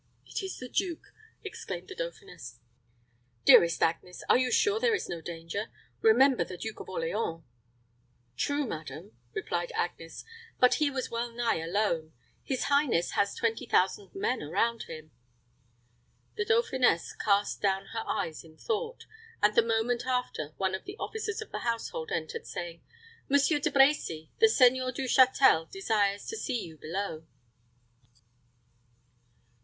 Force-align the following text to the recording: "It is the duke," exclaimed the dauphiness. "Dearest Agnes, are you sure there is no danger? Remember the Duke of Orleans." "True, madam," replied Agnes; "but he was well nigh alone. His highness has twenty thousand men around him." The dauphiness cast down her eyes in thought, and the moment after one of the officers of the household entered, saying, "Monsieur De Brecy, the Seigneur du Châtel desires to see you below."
"It 0.25 0.41
is 0.41 0.57
the 0.57 0.67
duke," 0.67 1.13
exclaimed 1.43 1.87
the 1.87 1.93
dauphiness. 1.93 2.57
"Dearest 3.45 3.83
Agnes, 3.83 4.23
are 4.29 4.37
you 4.39 4.51
sure 4.51 4.79
there 4.79 4.95
is 4.95 5.07
no 5.07 5.21
danger? 5.21 5.67
Remember 6.01 6.43
the 6.43 6.57
Duke 6.57 6.79
of 6.79 6.89
Orleans." 6.89 7.43
"True, 8.35 8.65
madam," 8.65 9.11
replied 9.35 9.71
Agnes; 9.75 10.25
"but 10.59 10.73
he 10.81 10.89
was 10.89 11.11
well 11.11 11.31
nigh 11.31 11.57
alone. 11.59 12.13
His 12.41 12.63
highness 12.63 13.11
has 13.11 13.35
twenty 13.35 13.67
thousand 13.67 14.15
men 14.15 14.41
around 14.41 14.85
him." 14.87 15.11
The 16.35 16.45
dauphiness 16.45 17.13
cast 17.13 17.61
down 17.61 17.89
her 17.93 18.03
eyes 18.07 18.43
in 18.43 18.57
thought, 18.57 19.05
and 19.43 19.53
the 19.53 19.61
moment 19.61 20.07
after 20.07 20.55
one 20.57 20.73
of 20.73 20.85
the 20.85 20.97
officers 20.97 21.43
of 21.43 21.51
the 21.51 21.59
household 21.59 22.09
entered, 22.11 22.47
saying, 22.47 22.81
"Monsieur 23.29 23.59
De 23.59 23.69
Brecy, 23.69 24.29
the 24.39 24.49
Seigneur 24.49 24.91
du 24.91 25.03
Châtel 25.03 25.69
desires 25.69 26.25
to 26.25 26.35
see 26.35 26.59
you 26.59 26.75
below." 26.79 27.23